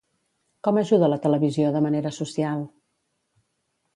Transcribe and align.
Com 0.67 0.79
ajuda 0.81 1.09
la 1.13 1.19
televisió 1.25 1.75
de 1.77 1.83
manera 1.87 2.13
social? 2.17 2.65